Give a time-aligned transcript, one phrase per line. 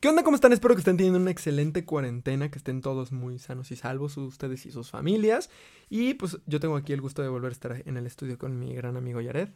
[0.00, 0.22] ¿Qué onda?
[0.22, 0.52] ¿Cómo están?
[0.52, 4.64] Espero que estén teniendo una excelente cuarentena, que estén todos muy sanos y salvos, ustedes
[4.64, 5.50] y sus familias.
[5.90, 8.60] Y pues yo tengo aquí el gusto de volver a estar en el estudio con
[8.60, 9.48] mi gran amigo Yared.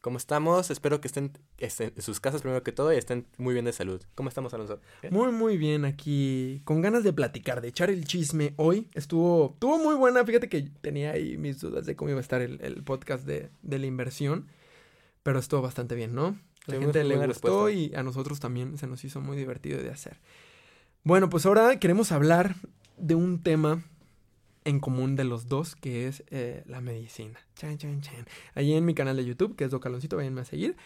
[0.00, 0.70] ¿Cómo estamos?
[0.70, 4.00] Espero que estén, en sus casas primero que todo y estén muy bien de salud.
[4.14, 4.80] ¿Cómo estamos, Alonso?
[5.10, 8.54] Muy, muy bien aquí, con ganas de platicar, de echar el chisme.
[8.56, 10.24] Hoy estuvo, estuvo muy buena.
[10.24, 13.78] Fíjate que tenía ahí mis dudas de cómo iba a estar el, podcast de, de
[13.78, 14.46] la inversión,
[15.22, 16.38] pero estuvo bastante bien, ¿no?
[16.68, 20.18] La gente le gustó y a nosotros también se nos hizo muy divertido de hacer.
[21.02, 22.56] Bueno, pues ahora queremos hablar
[22.98, 23.82] de un tema
[24.64, 27.40] en común de los dos, que es eh, la medicina.
[27.54, 28.26] Chan, chan, chan.
[28.54, 30.76] Allí en mi canal de YouTube, que es Docaloncito, váyanme a seguir.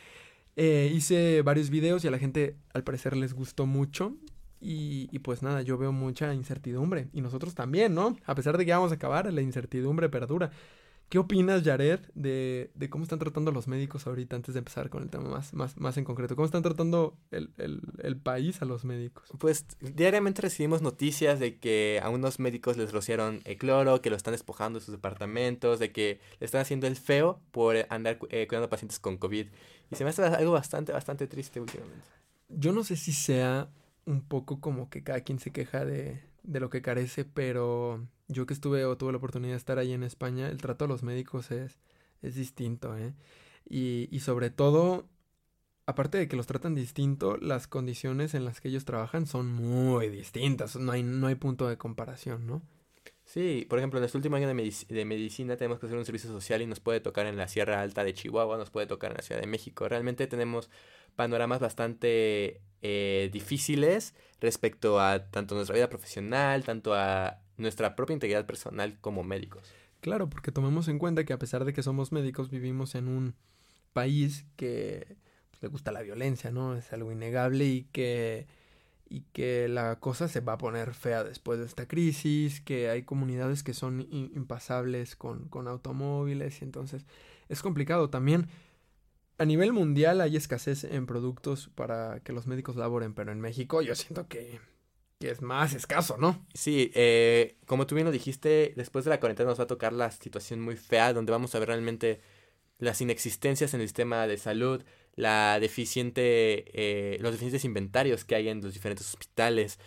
[0.55, 4.15] Eh, hice varios videos y a la gente al parecer les gustó mucho.
[4.61, 7.09] Y, y, pues nada, yo veo mucha incertidumbre.
[7.13, 8.17] Y nosotros también, ¿no?
[8.25, 10.53] A pesar de que vamos a acabar, la incertidumbre perdura.
[11.13, 15.03] ¿Qué opinas, Jared, de, de, cómo están tratando los médicos ahorita, antes de empezar con
[15.03, 16.37] el tema más, más, más en concreto?
[16.37, 19.29] ¿Cómo están tratando el, el, el, país a los médicos?
[19.39, 24.17] Pues diariamente recibimos noticias de que a unos médicos les rociaron el cloro, que lo
[24.17, 28.47] están despojando de sus departamentos, de que le están haciendo el feo por andar eh,
[28.49, 29.49] cuidando a pacientes con COVID.
[29.91, 32.09] Y se me hace algo bastante, bastante triste últimamente.
[32.49, 33.69] Yo no sé si sea
[34.07, 38.01] un poco como que cada quien se queja de, de lo que carece, pero
[38.33, 40.89] yo que estuve o tuve la oportunidad de estar ahí en España, el trato a
[40.89, 41.79] los médicos es,
[42.23, 43.15] es distinto, ¿eh?
[43.69, 45.09] Y, y sobre todo,
[45.87, 50.09] aparte de que los tratan distinto, las condiciones en las que ellos trabajan son muy
[50.09, 52.63] distintas, no hay, no hay punto de comparación, ¿no?
[53.25, 56.31] Sí, por ejemplo, en este último año de, de, medicina tenemos que hacer un servicio
[56.31, 59.17] social y nos puede tocar en la Sierra Alta de Chihuahua, nos puede tocar en
[59.19, 59.89] la Ciudad de México.
[59.89, 60.69] Realmente tenemos
[61.17, 68.47] panoramas bastante eh, difíciles respecto a tanto nuestra vida profesional, tanto a nuestra propia integridad
[68.47, 69.73] personal como médicos.
[70.01, 73.35] Claro, porque tomemos en cuenta que a pesar de que somos médicos, vivimos en un
[73.93, 75.17] país que
[75.51, 76.77] pues, le gusta la violencia, ¿no?
[76.77, 78.47] Es algo innegable y que
[79.13, 83.03] y que la cosa se va a poner fea después de esta crisis, que hay
[83.03, 87.05] comunidades que son impasables con, con automóviles y entonces
[87.51, 88.49] es complicado también.
[89.37, 93.83] A nivel mundial hay escasez en productos para que los médicos laboren, pero en México
[93.83, 94.61] yo siento que
[95.31, 96.45] es más escaso, ¿no?
[96.55, 99.93] Sí, eh, como tú bien lo dijiste, después de la cuarentena nos va a tocar
[99.93, 102.21] la situación muy fea, donde vamos a ver realmente
[102.79, 104.83] las inexistencias en el sistema de salud,
[105.15, 109.79] la deficiente, eh, los deficientes inventarios que hay en los diferentes hospitales,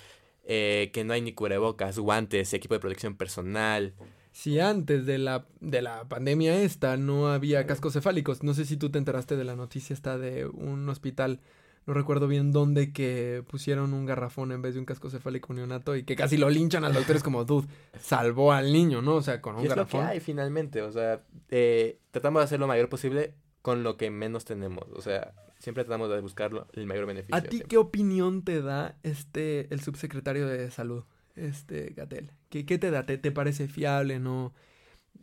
[0.44, 3.96] eh, que no hay ni cubrebocas, guantes, equipo de protección personal.
[4.32, 8.78] Si antes de la, de la pandemia esta no había cascos cefálicos, no sé si
[8.78, 11.40] tú te enteraste de la noticia esta de un hospital
[11.86, 15.96] no recuerdo bien dónde que pusieron un garrafón en vez de un casco cefálico neonato
[15.96, 17.16] y que casi lo linchan al doctor.
[17.16, 17.68] Es como, dude,
[18.00, 19.16] salvó al niño, ¿no?
[19.16, 20.02] O sea, con un y es garrafón.
[20.02, 23.98] Lo que hay finalmente, o sea, eh, tratamos de hacer lo mayor posible con lo
[23.98, 24.86] que menos tenemos.
[24.94, 27.36] O sea, siempre tratamos de buscar el mayor beneficio.
[27.36, 31.04] ¿A ti qué opinión te da este el subsecretario de salud,
[31.36, 32.32] este Gatel?
[32.50, 33.06] ¿Qué, qué te da?
[33.06, 34.20] ¿Te, ¿Te parece fiable?
[34.20, 34.54] ¿No?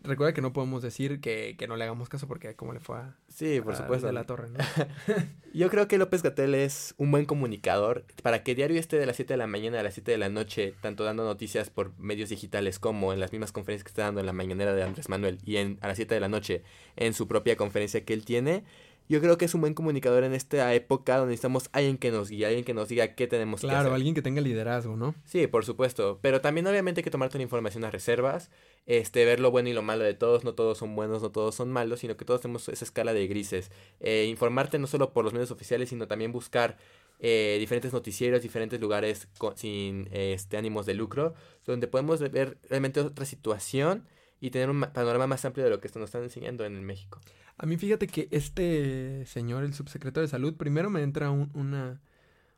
[0.02, 2.96] Recuerda que no podemos decir que, que, no le hagamos caso porque como le fue
[2.96, 4.06] a, sí, por supuesto.
[4.06, 4.58] de la torre, ¿no?
[5.54, 9.16] Yo creo que López Gatel es un buen comunicador para que diario esté de las
[9.16, 12.30] 7 de la mañana a las 7 de la noche, tanto dando noticias por medios
[12.30, 15.38] digitales como en las mismas conferencias que está dando en la mañanera de Andrés Manuel
[15.44, 16.62] y en, a las 7 de la noche
[16.96, 18.64] en su propia conferencia que él tiene
[19.08, 22.30] yo creo que es un buen comunicador en esta época donde necesitamos alguien que nos
[22.30, 23.80] guíe, alguien que nos diga qué tenemos que hacer.
[23.80, 25.14] Claro, alguien que tenga liderazgo, ¿no?
[25.24, 26.18] Sí, por supuesto.
[26.22, 28.50] Pero también obviamente hay que tomar toda la información a reservas,
[28.86, 30.44] este, ver lo bueno y lo malo de todos.
[30.44, 33.26] No todos son buenos, no todos son malos, sino que todos tenemos esa escala de
[33.26, 33.70] grises.
[34.00, 36.76] Eh, informarte no solo por los medios oficiales, sino también buscar
[37.18, 43.24] eh, diferentes noticieros, diferentes lugares sin este, ánimos de lucro, donde podemos ver realmente otra
[43.24, 44.06] situación
[44.42, 47.20] y tener un panorama más amplio de lo que nos están enseñando en México.
[47.58, 52.00] A mí fíjate que este señor, el subsecretario de salud, primero me entra una,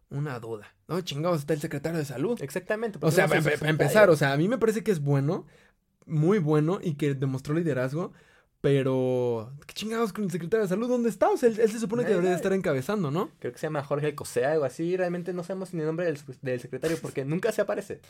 [0.08, 0.74] una duda.
[0.88, 2.40] No, chingados, está el secretario de salud.
[2.40, 2.98] Exactamente.
[3.02, 5.46] O sea, para empezar, o sea, a mí me parece que es bueno,
[6.06, 8.14] muy bueno y que demostró liderazgo.
[8.62, 10.88] Pero, ¿qué chingados con el secretario de salud?
[10.88, 11.28] ¿Dónde está?
[11.28, 13.30] O sea, él, se supone que debería estar encabezando, ¿no?
[13.40, 14.96] Creo que se llama Jorge Alcocea, algo así.
[14.96, 18.00] Realmente no sabemos ni el nombre del, del secretario porque nunca se aparece.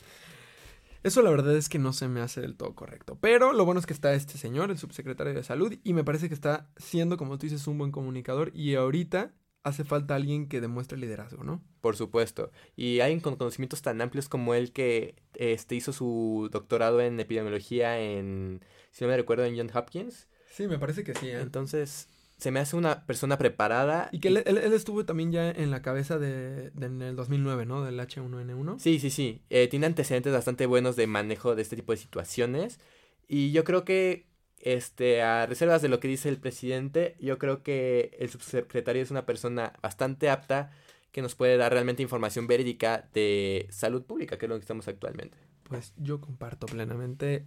[1.05, 3.19] Eso la verdad es que no se me hace del todo correcto.
[3.21, 6.29] Pero lo bueno es que está este señor, el subsecretario de salud, y me parece
[6.29, 8.51] que está siendo, como tú dices, un buen comunicador.
[8.55, 9.31] Y ahorita
[9.61, 11.63] hace falta alguien que demuestre liderazgo, ¿no?
[11.79, 12.49] Por supuesto.
[12.75, 17.99] Y alguien con conocimientos tan amplios como él que este, hizo su doctorado en epidemiología
[17.99, 20.27] en, si no me recuerdo, en John Hopkins.
[20.49, 21.27] Sí, me parece que sí.
[21.27, 21.39] ¿eh?
[21.39, 24.09] Entonces, se me hace una persona preparada.
[24.11, 27.83] Y que Él, él, estuvo también ya en la cabeza de, en el 2009, ¿no?
[27.83, 28.79] Del H1N1.
[28.79, 29.41] Sí, sí, sí.
[29.49, 32.79] Eh, tiene antecedentes bastante buenos de manejo de este tipo de situaciones.
[33.27, 34.27] Y yo creo que,
[34.59, 39.11] este, a reservas de lo que dice el presidente, yo creo que el subsecretario es
[39.11, 40.71] una persona bastante apta
[41.11, 44.87] que nos puede dar realmente información verídica de salud pública, que es lo que estamos
[44.89, 45.37] actualmente.
[45.63, 47.45] Pues yo comparto plenamente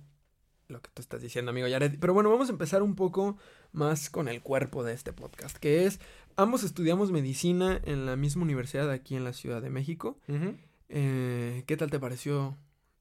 [0.68, 1.98] lo que tú estás diciendo, amigo Yared.
[1.98, 3.38] Pero bueno, vamos a empezar un poco
[3.72, 5.98] más con el cuerpo de este podcast, que es,
[6.36, 10.18] ambos estudiamos medicina en la misma universidad aquí en la Ciudad de México.
[10.90, 12.56] Eh, ¿Qué tal te pareció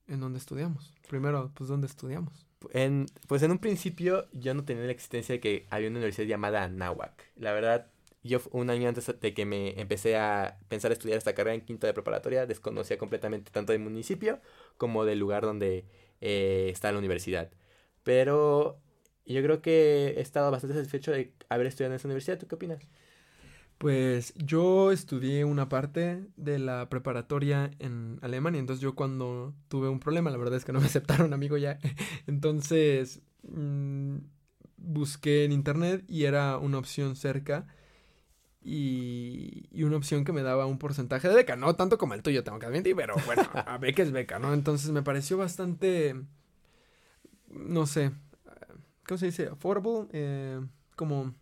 [0.08, 0.94] en donde estudiamos?
[1.10, 2.48] Primero, pues, ¿dónde estudiamos?
[2.72, 6.28] En, pues en un principio yo no tenía la existencia de que había una universidad
[6.28, 7.32] llamada Nahuac.
[7.36, 7.92] La verdad,
[8.28, 11.88] yo un año antes de que me empecé a pensar estudiar esta carrera en quinto
[11.88, 14.42] de preparatoria, desconocía completamente tanto del municipio
[14.78, 15.86] como del lugar donde
[16.22, 17.52] eh, está la universidad.
[18.04, 18.80] Pero
[19.26, 22.38] yo creo que he estado bastante satisfecho de haber estudiado en esa universidad.
[22.40, 22.80] ¿Tú qué opinas?
[23.78, 30.00] Pues yo estudié una parte de la preparatoria en Alemania, entonces yo cuando tuve un
[30.00, 31.78] problema, la verdad es que no me aceptaron, amigo, ya.
[32.26, 34.18] Entonces mmm,
[34.78, 37.68] busqué en internet y era una opción cerca
[38.70, 42.22] y, y, una opción que me daba un porcentaje de beca, no tanto como el
[42.22, 44.54] tuyo, tengo que admitir, pero bueno, a beca es beca, ¿no?
[44.54, 46.16] Entonces me pareció bastante,
[47.48, 48.12] no sé,
[49.08, 49.48] ¿cómo se dice?
[49.48, 50.60] Affordable, eh,
[50.98, 51.34] como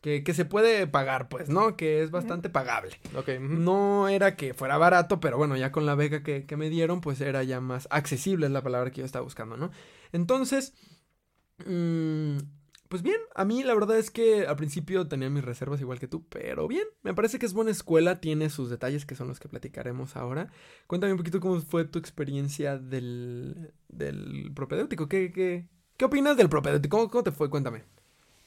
[0.00, 1.76] que, que, se puede pagar, pues, ¿no?
[1.76, 3.00] Que es bastante pagable.
[3.16, 3.40] Okay.
[3.40, 7.00] No era que fuera barato, pero bueno, ya con la beca que, que, me dieron,
[7.00, 9.72] pues era ya más accesible, es la palabra que yo estaba buscando, ¿no?
[10.12, 10.72] Entonces,
[11.66, 12.38] mmm,
[12.88, 16.08] pues bien, a mí la verdad es que al principio tenía mis reservas igual que
[16.08, 19.40] tú, pero bien, me parece que es buena escuela, tiene sus detalles que son los
[19.40, 20.50] que platicaremos ahora.
[20.86, 26.48] Cuéntame un poquito cómo fue tu experiencia del, del propedéutico, ¿Qué, qué, qué opinas del
[26.48, 26.96] propedéutico?
[26.96, 27.50] ¿Cómo, cómo te fue?
[27.50, 27.84] Cuéntame.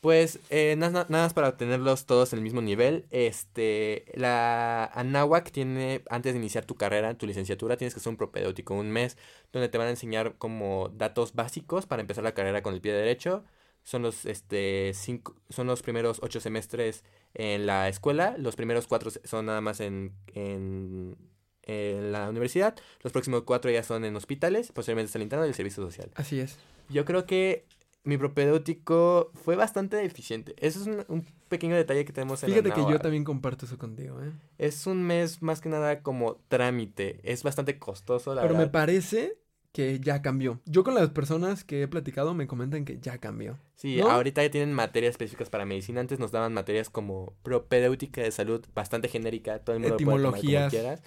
[0.01, 3.05] Pues eh, nada, nada más para tenerlos todos en el mismo nivel.
[3.11, 8.15] Este, la Anáhuac tiene, antes de iniciar tu carrera, tu licenciatura, tienes que hacer un
[8.17, 9.17] propedéutico, un mes,
[9.51, 12.93] donde te van a enseñar como datos básicos para empezar la carrera con el pie
[12.93, 13.43] derecho.
[13.83, 17.03] Son los, este, cinco, son los primeros ocho semestres
[17.33, 21.15] en la escuela, los primeros cuatro son nada más en, en,
[21.63, 25.49] en la universidad, los próximos cuatro ya son en hospitales, posteriormente está el interno y
[25.49, 26.11] el servicio social.
[26.15, 26.57] Así es.
[26.89, 27.65] Yo creo que
[28.03, 30.55] mi propedéutico fue bastante eficiente.
[30.57, 33.77] Eso es un, un pequeño detalle que tenemos en Fíjate que yo también comparto eso
[33.77, 34.31] contigo, ¿eh?
[34.57, 37.19] Es un mes más que nada como trámite.
[37.23, 38.67] Es bastante costoso, la Pero verdad.
[38.67, 39.37] me parece
[39.71, 40.59] que ya cambió.
[40.65, 43.57] Yo con las personas que he platicado me comentan que ya cambió.
[43.75, 44.09] Sí, ¿no?
[44.09, 46.01] ahorita ya tienen materias específicas para medicina.
[46.01, 49.59] Antes nos daban materias como propedéutica de salud, bastante genérica.
[49.59, 51.01] Todo el mundo lo puede tomar como quieras.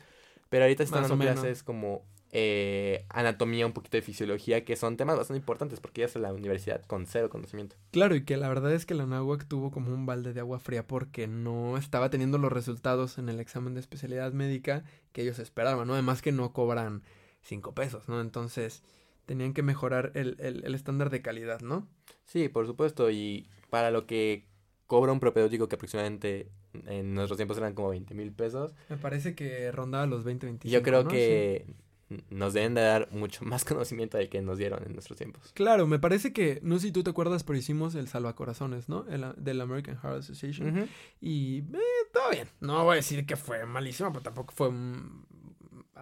[0.49, 5.17] Pero ahorita están dando clases como eh, anatomía, un poquito de fisiología, que son temas
[5.17, 7.77] bastante importantes porque ya es la universidad con cero conocimiento.
[7.91, 10.59] Claro, y que la verdad es que la NAWAC tuvo como un balde de agua
[10.59, 15.39] fría porque no estaba teniendo los resultados en el examen de especialidad médica que ellos
[15.39, 15.93] esperaban, ¿no?
[15.93, 17.03] Además que no cobran
[17.43, 18.21] cinco pesos, ¿no?
[18.21, 18.83] Entonces
[19.27, 21.87] tenían que mejorar el, el, el estándar de calidad, ¿no?
[22.25, 24.47] Sí, por supuesto, y para lo que
[24.87, 26.51] cobra un propedéutico que aproximadamente
[26.87, 28.75] en nuestros tiempos eran como 20 mil pesos.
[28.89, 30.73] Me parece que rondaba los 20, 25.
[30.73, 31.11] Yo creo ¿no?
[31.11, 31.67] que
[32.09, 32.25] sí.
[32.31, 35.53] nos deben de dar mucho más conocimiento del que nos dieron en nuestros tiempos.
[35.55, 39.07] Claro, me parece que, no sé si tú te acuerdas, pero hicimos el Salvacorazones, ¿no?
[39.09, 40.69] El, del American Heart Association.
[40.69, 40.89] Uh -huh.
[41.21, 42.49] Y eh, todo bien.
[42.61, 44.71] No voy a decir que fue malísimo, pero tampoco fue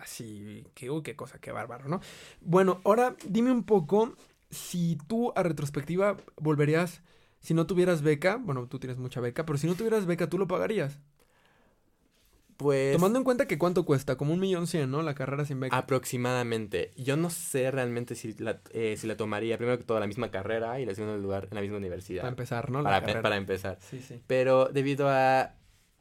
[0.00, 2.00] así, que, uy, qué cosa, qué bárbaro, ¿no?
[2.40, 4.14] Bueno, ahora dime un poco
[4.50, 7.02] si tú a retrospectiva volverías,
[7.40, 10.38] si no tuvieras beca, bueno, tú tienes mucha beca, pero si no tuvieras beca, ¿tú
[10.38, 10.98] lo pagarías?
[12.56, 12.92] Pues.
[12.92, 15.00] Tomando en cuenta que cuánto cuesta, como un millón cien, ¿no?
[15.00, 15.78] La carrera sin beca.
[15.78, 16.90] Aproximadamente.
[16.94, 20.30] Yo no sé realmente si la, eh, si la tomaría, primero que todo, la misma
[20.30, 22.20] carrera y la segundo lugar en la misma universidad.
[22.20, 22.82] Para empezar, ¿no?
[22.82, 23.78] La para, para empezar.
[23.80, 24.20] Sí, sí.
[24.26, 25.54] Pero debido a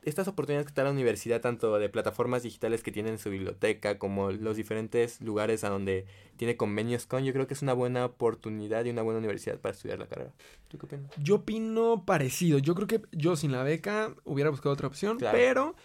[0.04, 3.98] estas oportunidades que está la universidad, tanto de plataformas digitales que tiene en su biblioteca,
[3.98, 6.06] como los diferentes lugares a donde
[6.38, 9.74] tiene convenios con, yo creo que es una buena oportunidad y una buena universidad para
[9.74, 10.32] estudiar la carrera.
[10.68, 11.12] ¿Tú qué opinas?
[11.18, 12.60] Yo opino parecido.
[12.60, 15.38] Yo creo que yo sin la beca hubiera buscado otra opción, claro.
[15.38, 15.76] pero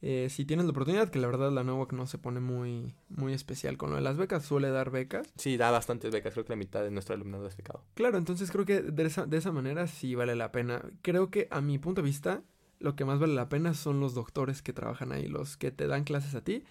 [0.00, 3.32] eh, si tienes la oportunidad, que la verdad la nueva no se pone muy, muy
[3.32, 5.32] especial con lo de las becas, suele dar becas.
[5.36, 7.84] Sí, da bastantes becas, creo que la mitad de nuestro alumnado es becado.
[7.94, 10.82] Claro, entonces creo que de esa, de esa manera sí vale la pena.
[11.02, 12.42] Creo que a mi punto de vista,
[12.80, 15.86] lo que más vale la pena son los doctores que trabajan ahí, los que te
[15.86, 16.64] dan clases a ti.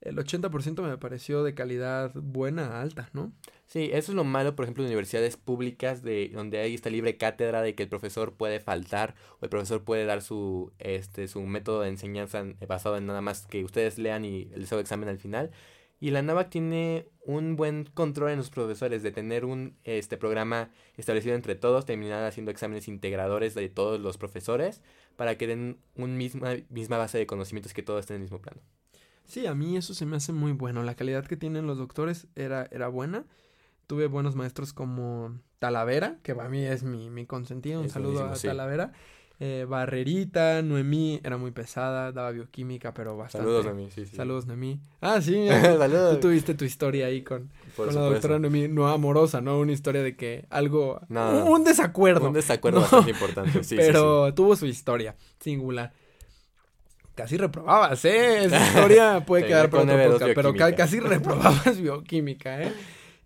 [0.00, 3.32] El 80% me pareció de calidad buena, alta, ¿no?
[3.66, 7.16] Sí, eso es lo malo, por ejemplo, de universidades públicas de donde hay esta libre
[7.16, 11.40] cátedra de que el profesor puede faltar o el profesor puede dar su este su
[11.42, 15.18] método de enseñanza basado en nada más que ustedes lean y les hago examen al
[15.18, 15.52] final.
[16.02, 20.68] Y la NAVAC tiene un buen control en los profesores de tener un este programa
[20.96, 24.82] establecido entre todos, terminar haciendo exámenes integradores de todos los profesores
[25.14, 28.40] para que den una misma, misma base de conocimientos que todos estén en el mismo
[28.42, 28.60] plano.
[29.26, 30.82] Sí, a mí eso se me hace muy bueno.
[30.82, 33.24] La calidad que tienen los doctores era, era buena.
[33.86, 37.78] Tuve buenos maestros como Talavera, que para mí es mi, mi consentido.
[37.78, 38.48] Un es saludo a sí.
[38.48, 38.92] Talavera.
[39.44, 43.44] Eh, Barrerita, Noemí era muy pesada, daba bioquímica, pero bastante.
[43.44, 44.14] Saludos, Noemí, sí, sí.
[44.14, 44.78] Saludos, Noemí.
[45.00, 45.48] Ah, sí.
[45.48, 46.14] Saludos.
[46.20, 49.58] Tú tuviste tu historia ahí con, Por con la doctora Noemí, no amorosa, ¿no?
[49.58, 51.00] Una historia de que algo...
[51.08, 51.44] No.
[51.46, 52.28] Un, un desacuerdo.
[52.28, 52.82] Un desacuerdo No.
[52.82, 53.64] bastante importante.
[53.64, 55.92] Sí, sí, pero tuvo su historia singular.
[57.16, 58.44] Casi reprobabas, ¿eh?
[58.44, 62.72] Esa historia puede quedar para otro N2 podcast, pero ca- casi reprobabas bioquímica, ¿eh?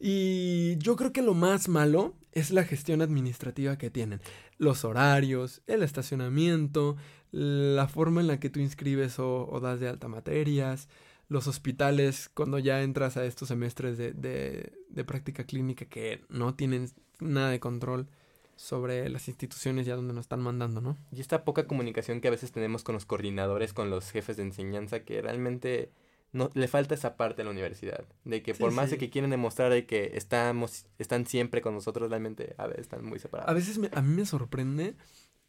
[0.01, 4.21] Y yo creo que lo más malo es la gestión administrativa que tienen.
[4.59, 6.97] Los horarios, el estacionamiento,
[7.33, 10.91] la forma en la que tú inscribes o, das de alta materias,
[11.29, 16.55] los hospitales cuando ya entras a estos semestres de, de, de práctica clínica que no
[16.55, 16.91] tienen
[17.21, 18.07] nada de control
[18.55, 20.99] sobre las instituciones ya donde nos están mandando, ¿no?
[21.13, 24.43] Y esta poca comunicación que a veces tenemos con los coordinadores, con los jefes de
[24.43, 25.91] enseñanza, que realmente
[26.37, 29.01] no le falta esa parte a la universidad, de que Sí, por más de sí.
[29.01, 33.19] que quieren demostrar de que estamos están siempre con nosotros, realmente a veces están muy
[33.19, 33.51] separados.
[33.51, 34.95] A veces me- a mí me sorprende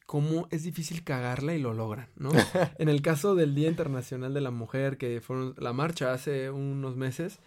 [0.06, 2.30] cómo es difícil cagarla y lo logran, ¿no?
[2.80, 6.96] en el caso del Día Internacional de la Mujer, que fueron la marcha hace unos
[6.96, 7.40] meses,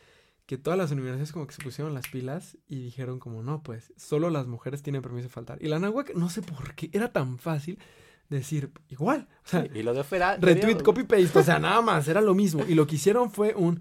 [0.46, 3.92] que todas las universidades como que se pusieron las pilas y dijeron como, no, pues,
[3.96, 5.58] solo las mujeres tienen permiso de faltar.
[5.62, 7.78] Y la náhuac, no sé por qué, era tan fácil
[8.30, 12.20] decir, igual, o sea, y lo de fuera retweet, copy-paste, o sea, nada más, era
[12.20, 12.64] lo mismo.
[12.66, 13.80] Y lo que hicieron fue un...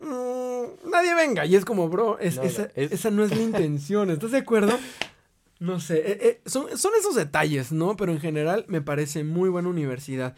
[0.00, 1.46] "Mm, nadie venga.
[1.46, 4.10] Y es como, bro, es- No, no, esa, es- esa no es la intención.
[4.10, 4.78] ¿Estás de acuerdo?
[5.60, 7.96] No sé, eh, eh, son, son esos detalles, ¿no?
[7.96, 10.36] Pero en general me parece muy buena universidad.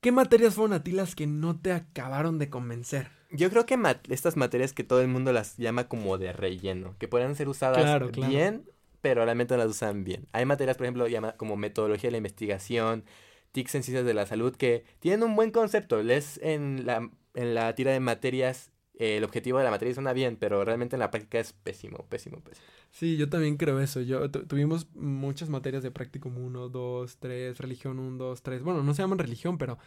[0.00, 3.08] ¿Qué materias fueron a ti las que no te acabaron de convencer?
[3.32, 3.76] Yo creo que
[4.08, 7.78] estas materias que todo el mundo las llama como de relleno, que podrían ser usadas
[7.78, 8.30] Claro, claro.
[8.32, 8.64] bien,
[9.00, 10.26] pero realmente no las usan bien.
[10.32, 13.04] Hay materias, por ejemplo, como metodología de la investigación,
[13.52, 16.02] TICs en ciencias de la salud, que tienen un buen concepto.
[16.02, 20.12] Lees en la, en la tira de materias, eh, el objetivo de la materia suena
[20.12, 22.66] bien, pero realmente en la práctica es pésimo, pésimo, pésimo.
[22.90, 24.00] Sí, yo también creo eso.
[24.02, 28.62] Yo tu- tuvimos muchas materias de prácticum 1, 2, 3, religión 1, 2, 3.
[28.62, 29.78] Bueno, no se llaman religión, pero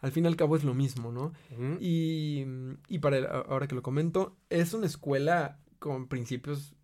[0.00, 1.32] al fin y al cabo es lo mismo, ¿no?
[1.80, 2.44] Y,
[2.88, 6.74] y para el- ahora que lo comento, es una escuela con principios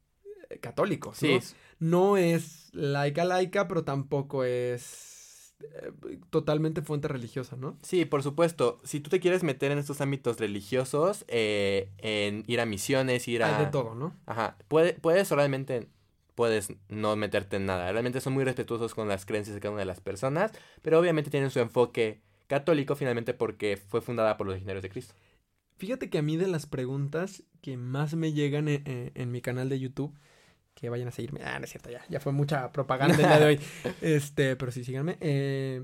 [0.69, 1.37] católicos, Sí, ¿no?
[1.39, 7.77] es- No es laica laica, pero tampoco es eh, totalmente fuente religiosa, ¿no?
[7.83, 8.81] Sí, por supuesto.
[8.85, 13.43] Si tú te quieres meter en estos ámbitos religiosos, eh, en ir a misiones, ir
[13.43, 13.57] a...
[13.59, 14.15] Hay de todo, ¿no?
[14.27, 15.89] Ajá, puede, puedes realmente
[16.37, 17.91] puedes no meterte en nada.
[17.91, 21.31] Realmente son muy respetuosos con las creencias de cada una de las personas, pero obviamente
[21.31, 25.15] tienen su enfoque católico finalmente porque fue fundada por los legionarios de Cristo.
[25.79, 29.41] Fíjate que a mí de las preguntas que más me llegan en, en- en mi
[29.41, 30.15] canal de YouTube,
[30.78, 31.40] que vayan a seguirme.
[31.42, 33.61] Ah, no es cierto, ya, ya fue mucha propaganda el día de hoy.
[34.00, 35.16] Este, pero sí, síganme.
[35.20, 35.82] eh,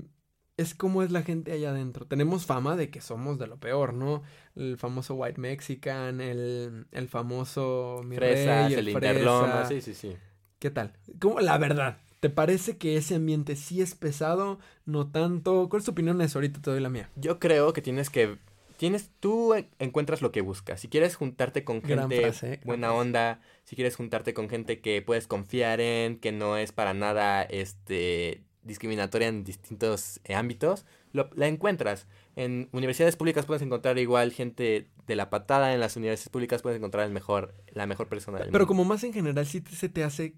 [0.57, 2.07] es cómo es la gente allá adentro.
[2.07, 4.23] Tenemos fama de que somos de lo peor, ¿no?
[4.55, 9.65] El famoso White Mexican, el, el famoso Mi Fresas, Rey, el, el, Fresa.
[9.65, 10.15] sí, sí, sí.
[10.59, 10.93] ¿Qué tal?
[11.19, 14.59] ¿Cómo, la verdad, ¿te parece que ese ambiente sí es pesado?
[14.85, 15.67] No tanto.
[15.69, 16.39] ¿Cuál es tu opinión de eso?
[16.39, 17.09] Ahorita te doy la mía.
[17.17, 18.37] Yo creo que tienes que
[18.77, 20.79] tienes tú en- encuentras lo que buscas.
[20.81, 22.31] Si quieres juntarte con gente
[22.65, 26.93] buena onda, si quieres juntarte con gente que puedes confiar en, que no es para
[26.93, 32.07] nada este discriminatoria en distintos eh, ámbitos, lo- la encuentras.
[32.35, 36.77] En universidades públicas puedes encontrar igual gente de la patada, en las universidades públicas puedes
[36.77, 38.67] encontrar el mejor, la mejor persona del Pero mundo.
[38.67, 40.35] como más en general, sí te- se te hace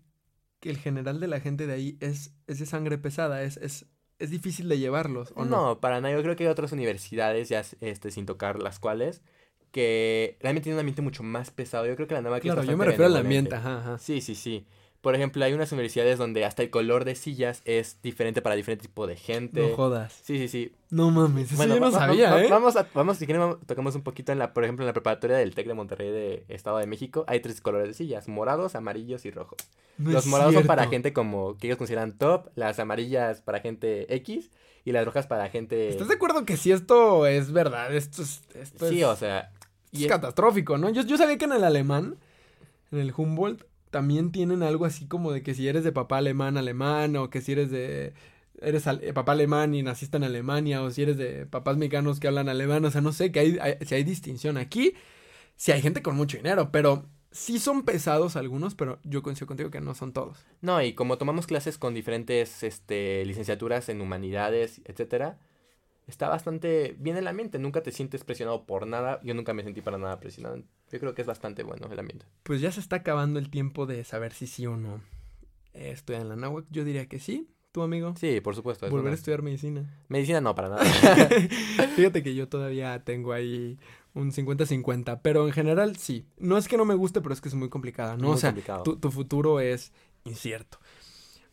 [0.59, 3.85] que el general de la gente de ahí es, es de sangre pesada, es, es,
[4.19, 5.67] es difícil de llevarlos, ¿o no?
[5.67, 6.15] No, para nada.
[6.15, 9.21] Yo creo que hay otras universidades, ya este, sin tocar las cuales,
[9.71, 11.85] que realmente tienen un ambiente mucho más pesado.
[11.85, 13.97] Yo creo que la nueva aquí es Claro, yo me refiero al ambiente, ajá, ajá.
[13.97, 14.65] Sí, sí, sí.
[15.01, 18.83] Por ejemplo, hay unas universidades donde hasta el color de sillas es diferente para diferente
[18.83, 19.61] tipo de gente.
[19.69, 20.19] No jodas.
[20.23, 20.71] Sí, sí, sí.
[20.89, 22.47] No mames, eso yo no sabía, va- ¿eh?
[22.49, 25.37] Vamos, a, vamos, si quieren, tocamos un poquito en la, por ejemplo, en la preparatoria
[25.37, 27.23] del TEC de Monterrey de Estado de México.
[27.27, 29.57] Hay tres colores de sillas, morados, amarillos y rojos.
[29.97, 34.13] No Los morados son para gente como que ellos consideran top, las amarillas para gente
[34.15, 34.49] X
[34.83, 35.89] y las rojas para gente...
[35.89, 37.93] ¿Estás de acuerdo que si esto es verdad?
[37.95, 39.51] Esto es, esto Sí, es, o sea...
[39.91, 40.89] es es- catastrófico, ¿no?
[40.89, 42.15] Yo, yo sabía que en el alemán,
[42.91, 46.57] en el Humboldt, también tienen algo así como de que si eres de papá alemán,
[46.57, 48.13] alemán, o que si eres de...
[48.59, 52.27] Eres eh, papá alemán y naciste en Alemania, o si eres de papás mexicanos que
[52.27, 54.57] hablan alemán, o sea, no sé, que hay, hay- si hay distinción.
[54.57, 54.93] Aquí,
[55.55, 59.69] sí hay gente con mucho dinero, pero sí son pesados algunos, pero yo coincido contigo
[59.69, 60.45] que no son todos.
[60.61, 65.37] No, y como tomamos clases con diferentes este, licenciaturas en humanidades, etcétera,
[66.07, 67.59] está bastante bien el ambiente.
[67.59, 69.19] Nunca te sientes presionado por nada.
[69.23, 70.63] Yo nunca me sentí para nada presionado.
[70.91, 72.25] Yo creo que es bastante bueno el ambiente.
[72.43, 75.01] Pues ya se está acabando el tiempo de saber si sí o no
[75.73, 76.67] eh, estudiar en la náhuatl.
[76.71, 77.49] Yo diría que sí.
[77.73, 78.15] ¿Tu amigo?
[78.17, 78.85] Sí, por supuesto.
[78.85, 80.01] es Volver a estudiar medicina.
[80.07, 80.85] Medicina no, para nada.
[81.95, 83.77] Fíjate que yo todavía tengo ahí
[84.13, 86.25] un 50-50, pero en general sí.
[86.37, 88.29] No es que no me guste, pero es que es muy complicada, ¿no?
[88.29, 88.83] Muy o sea, complicado.
[88.83, 89.91] tu, tu futuro es
[90.23, 90.79] incierto.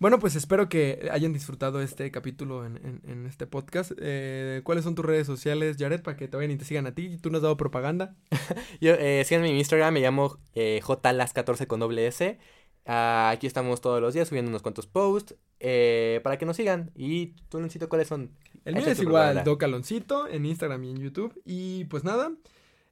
[0.04, 3.92] Bueno, pues espero que hayan disfrutado este capítulo en, en, en este podcast.
[3.96, 6.94] Eh, ¿Cuáles son tus redes sociales, Jared, para que te vayan y te sigan a
[6.94, 7.16] ti?
[7.16, 8.14] ¿Tú nos has dado propaganda?
[8.82, 12.38] Yo, eh, síganme en mi Instagram, me llamo eh, jlas14 con doble S.
[12.84, 16.90] Ah, aquí estamos todos los días subiendo unos cuantos posts eh, para que nos sigan.
[16.94, 18.30] Y tú, Leoncito, ¿cuáles son?
[18.66, 19.42] El mío es igual.
[19.42, 21.40] Docaloncito, en Instagram y en YouTube.
[21.46, 22.30] Y pues nada,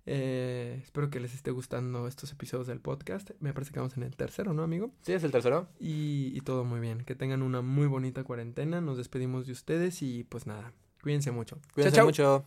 [0.07, 3.31] eh, espero que les esté gustando estos episodios del podcast.
[3.41, 4.93] Me parece que vamos en el tercero, ¿no, amigo?
[5.03, 5.69] ¿Sí es el tercero?
[5.79, 7.05] Y, y todo muy bien.
[7.05, 8.81] Que tengan una muy bonita cuarentena.
[8.81, 11.59] Nos despedimos de ustedes y pues nada, cuídense mucho.
[11.75, 12.07] Cuídense chao, chao.
[12.07, 12.41] mucho.